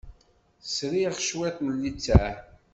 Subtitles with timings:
[0.75, 2.33] Sriɣ cwiṭ n littseɛ.